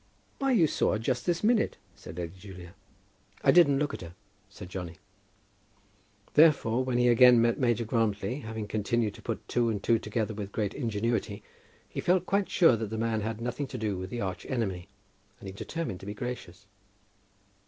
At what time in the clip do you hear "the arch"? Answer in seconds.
14.09-14.43